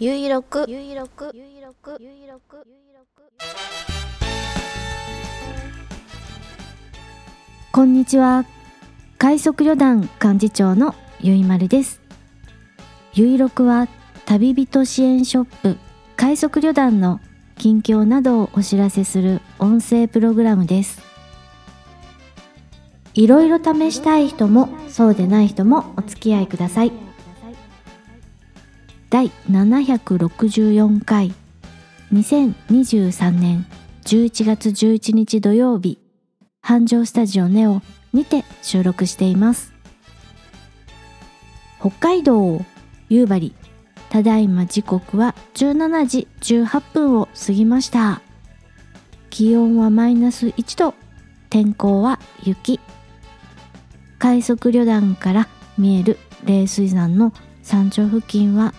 [0.00, 3.22] ゆいろくゆいろくゆいろくゆいろくゆいろく
[7.70, 8.44] こんにちは。
[9.18, 12.00] 快速旅団幹事長のゆいまるです。
[13.12, 13.86] ゆいろくは
[14.26, 15.76] 旅人支援ショップ。
[16.16, 17.20] 快速旅団の
[17.56, 21.04] 近況などをお知らせする音声プログラムです。
[23.14, 27.03] いろいろ試したい人もそうでない人もお付き合いください。
[29.14, 31.32] 第764回。
[32.12, 33.64] 2023年
[34.02, 36.00] 11月11日土曜日。
[36.60, 37.80] 繁盛スタジオネオ
[38.12, 39.72] にて収録しています。
[41.78, 42.60] 北海道
[43.08, 43.54] 夕張。
[44.10, 48.20] ただいま時刻は17時18分を過ぎました。
[49.30, 50.94] 気温はマイナス1度。
[51.50, 52.80] 天候は雪。
[54.18, 55.46] 快速旅団から
[55.78, 58.74] 見える冷水山の山頂付近は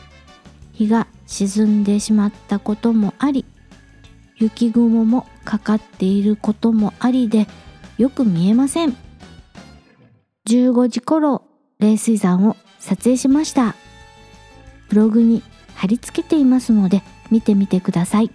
[0.76, 3.46] 日が沈んでしまったこともあり
[4.38, 7.48] 雪雲もかかっていることもありで
[7.98, 8.96] よく見えません。
[10.48, 11.44] 15時頃
[11.80, 13.76] 冷水山を撮影しました。
[14.90, 15.42] ブログに
[15.76, 18.32] 貼り付けていますので見てみてください。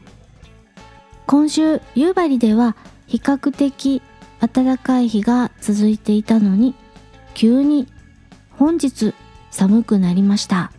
[1.27, 4.03] 今週夕張では比較的
[4.41, 6.75] 暖かい日が続いていたのに
[7.35, 7.87] 急に
[8.59, 9.15] 本日
[9.51, 10.73] 寒くなりました。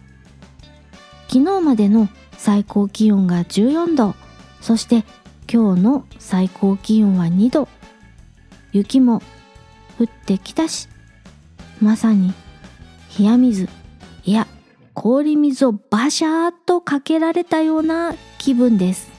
[1.31, 4.15] 昨日までの最高気温が14度。
[4.59, 5.05] そして
[5.49, 7.69] 今日の最高気温は2度。
[8.73, 9.21] 雪も
[9.97, 10.89] 降ってきたし
[11.79, 12.33] まさに
[13.17, 13.69] 冷や水。
[14.25, 14.45] いや
[14.93, 19.09] 氷水をバシャーっとかけられたような気分です。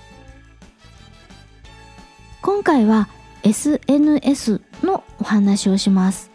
[2.43, 3.09] 今回は
[3.43, 6.31] SNS のお話をします。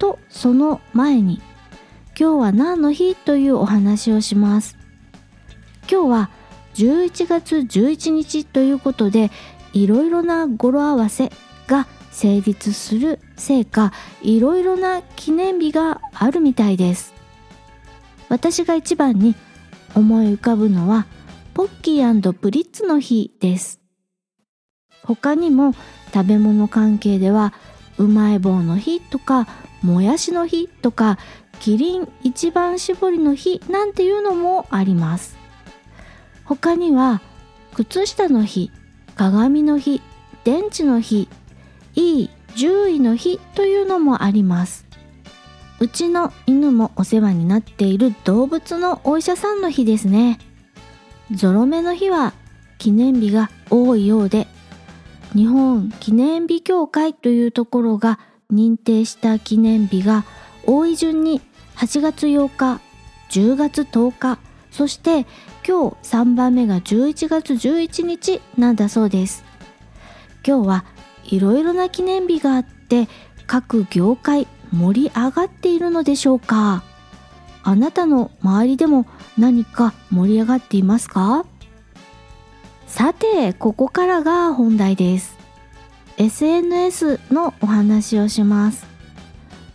[0.00, 1.40] とその前に
[2.18, 4.77] 今日は何の日というお話をします。
[5.90, 6.30] 今日は
[6.74, 9.30] 11月11日ということで
[9.72, 11.32] いろいろな語呂合わせ
[11.66, 17.14] が成立するせいかいろいろな記念日があるみたいです。
[18.28, 19.34] 私が一番に
[19.94, 21.06] 思い浮かぶのは
[21.54, 23.80] ポッキープリッツの日です。
[25.02, 25.74] 他にも
[26.12, 27.54] 食べ物関係では
[27.96, 29.48] うまい棒の日とか
[29.82, 31.18] もやしの日とか
[31.60, 35.37] キリン一番搾りの日なんていうのもあります。
[36.48, 37.20] 他には
[37.74, 38.70] 靴下の日
[39.16, 40.00] 鏡の日
[40.44, 41.28] 電池の日
[41.94, 44.86] いい獣医の日というのもあります。
[45.80, 50.38] うちの犬もお世話になっている動物のお医者さんの日ですね。
[51.30, 52.32] ゾロ目の日は
[52.78, 54.46] 記念日が多いようで
[55.34, 58.18] 日本記念日協会というところが
[58.50, 60.24] 認定した記念日が
[60.66, 61.42] 多い順に
[61.76, 62.80] 8月8日
[63.30, 65.26] 10月10日そして
[65.66, 69.44] 今日3番目が11月11日なんだそうです。
[70.46, 70.84] 今日は
[71.24, 73.08] いろいろな記念日があって
[73.46, 76.82] 各業界盛り上がっているのでしょうか。
[77.62, 81.44] あなたの周りでも何か盛り上がっていますか？
[82.86, 85.36] さてここからが本題です。
[86.16, 88.86] SNS のお話をします。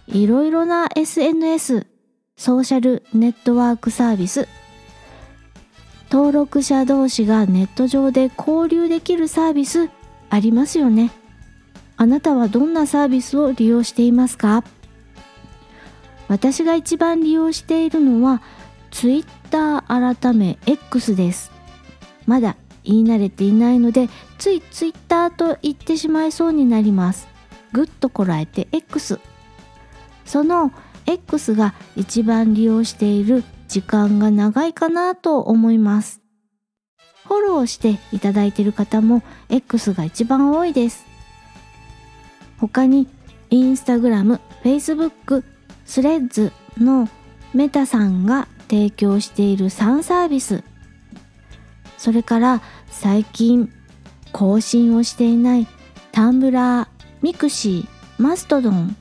[0.08, 1.88] いろいろな SNS
[2.36, 4.48] ソーシャルネットワークサービス
[6.13, 9.90] 登録者同士がネット上で交流できるサービス
[10.29, 11.09] ありますよね。
[11.97, 14.63] あなたはどんなサービスを利用していますか？
[16.28, 18.44] 私が一番利用しているのは
[18.91, 21.52] Twitter 改め X です。
[22.28, 24.07] まだ言い慣れていないので
[24.38, 27.28] つい Twitter と言ってしまいそうになります。
[27.72, 29.19] ぐっとこらえて X
[30.25, 30.72] その
[31.07, 36.22] X が一番利用している時間が長いかなと思います。
[37.25, 41.07] フォローしていただいている方も X が一番多いです。
[42.59, 43.07] 他に
[43.50, 45.44] Instagram、Facebook、
[45.86, 47.09] Threads の
[47.56, 50.64] Meta さんが提供している3サービス。
[51.97, 52.61] それから
[52.91, 53.73] 最近
[54.34, 55.67] 更新をしていない
[56.11, 56.88] Tumblr、
[57.23, 58.96] mixi、 Mastodon。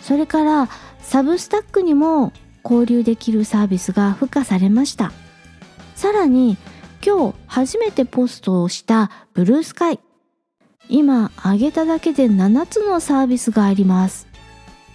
[0.00, 0.70] それから
[1.02, 2.32] Substack にも
[2.64, 5.12] 交流できるサービスが付加されました。
[5.94, 6.56] さらに
[7.04, 10.00] 今日初めてポストをした Bluesky
[10.88, 14.26] 今挙げただけで7つのサービスがあります。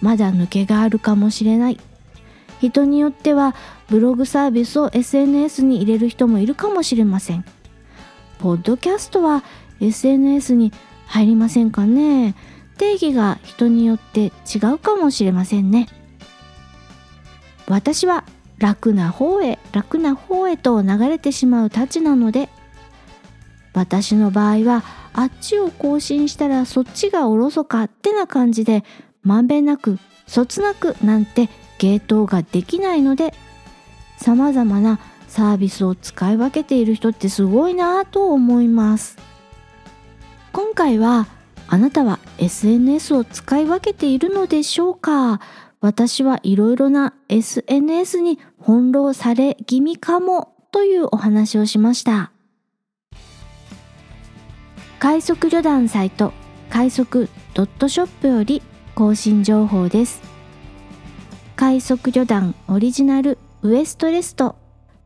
[0.00, 1.80] まだ抜けがあるかもしれない。
[2.60, 3.54] 人によっては
[3.88, 7.44] ブログサービスを SNS に入れる人もいるかもしれません。
[8.38, 9.42] ポッドキャストは
[9.80, 10.72] SNS に
[11.06, 12.34] 入りませんかね。
[12.76, 15.88] 定義が人によって違うかもしれませんね。
[17.68, 18.24] 私は
[18.58, 22.48] 楽な方へ楽な方へと流れてしまうたちなので
[23.74, 24.82] 私の場合は
[25.12, 28.84] あっちを更新したらそっちがおろそかってな感じで
[29.22, 31.48] まんべんなくそつなくなんて
[31.78, 33.34] 芸当ができないので
[34.16, 34.98] さまざまな
[35.28, 39.18] サービスを使い分けている人ってすごいなぁと思います。
[40.52, 41.26] 今回は
[41.68, 45.40] あなたは SNS を使い分けているのでしょうか？
[45.86, 52.32] 私はいろいろな SNS に翻弄され気味かもというお話をしました。
[54.98, 56.32] 快速旅団サイト
[56.70, 58.62] 快速ドットショップより
[58.96, 60.22] 更新情報です。
[61.54, 64.56] 快速旅団オリジナルウエストレスト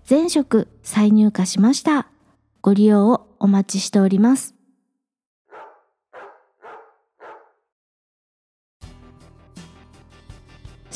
[0.05, 2.09] 全色再入荷しました。
[2.63, 4.60] ご利用をお待ちしております。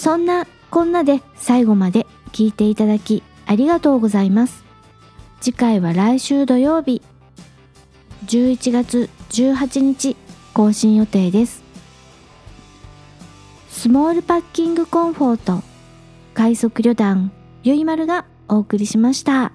[0.05, 4.63] そんなこんなで最後まで聞いていただきありがとうございます。
[5.41, 7.01] 次回は来週土曜日。
[8.27, 10.15] 11月18日
[10.53, 11.63] 更新予定です。
[13.71, 15.63] スモールパッキングコンフォート
[16.35, 19.53] 快速旅団ゆいまるがお送りしました。